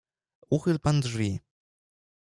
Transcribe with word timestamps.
"Uchyl 0.55 0.77
pan 0.83 0.97
drzwi." 1.03 1.31